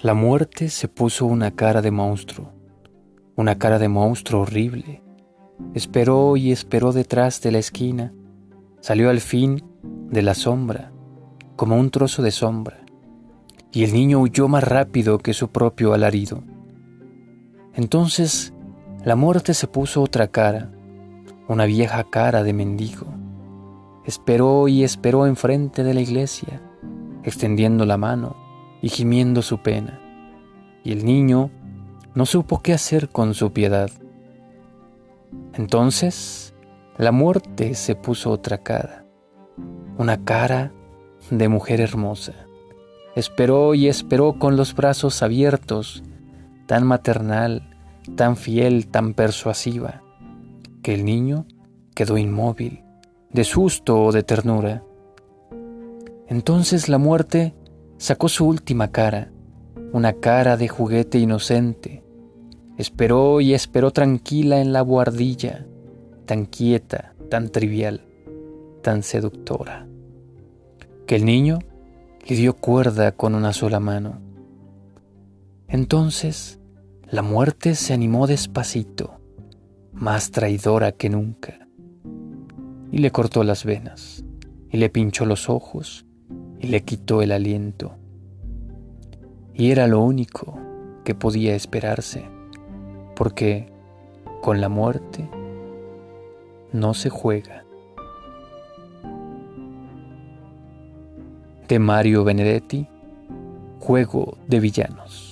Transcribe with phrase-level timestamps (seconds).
[0.00, 2.52] La muerte se puso una cara de monstruo,
[3.34, 5.02] una cara de monstruo horrible.
[5.74, 8.14] Esperó y esperó detrás de la esquina.
[8.80, 10.92] Salió al fin de la sombra,
[11.56, 12.78] como un trozo de sombra,
[13.72, 16.44] y el niño huyó más rápido que su propio alarido.
[17.74, 18.54] Entonces
[19.04, 20.70] la muerte se puso otra cara,
[21.48, 23.08] una vieja cara de mendigo.
[24.06, 26.62] Esperó y esperó enfrente de la iglesia,
[27.24, 28.47] extendiendo la mano
[28.80, 30.00] y gimiendo su pena,
[30.84, 31.50] y el niño
[32.14, 33.90] no supo qué hacer con su piedad.
[35.54, 36.54] Entonces
[36.96, 39.04] la muerte se puso otra cara,
[39.98, 40.72] una cara
[41.30, 42.32] de mujer hermosa.
[43.14, 46.02] Esperó y esperó con los brazos abiertos,
[46.66, 47.76] tan maternal,
[48.16, 50.02] tan fiel, tan persuasiva,
[50.82, 51.46] que el niño
[51.94, 52.84] quedó inmóvil,
[53.32, 54.82] de susto o de ternura.
[56.28, 57.54] Entonces la muerte
[57.98, 59.32] Sacó su última cara,
[59.92, 62.04] una cara de juguete inocente.
[62.76, 65.66] Esperó y esperó tranquila en la buhardilla,
[66.24, 68.02] tan quieta, tan trivial,
[68.82, 69.88] tan seductora,
[71.06, 71.58] que el niño
[72.24, 74.20] le dio cuerda con una sola mano.
[75.66, 76.60] Entonces
[77.10, 79.20] la muerte se animó despacito,
[79.92, 81.66] más traidora que nunca,
[82.92, 84.24] y le cortó las venas,
[84.70, 86.06] y le pinchó los ojos,
[86.60, 87.92] y le quitó el aliento.
[89.54, 90.58] Y era lo único
[91.04, 92.24] que podía esperarse,
[93.16, 93.72] porque
[94.40, 95.28] con la muerte
[96.72, 97.64] no se juega.
[101.66, 102.88] De Mario Benedetti,
[103.78, 105.27] Juego de Villanos.